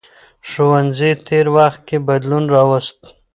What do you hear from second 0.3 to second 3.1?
ښوونځي تېر وخت کې بدلون راوست.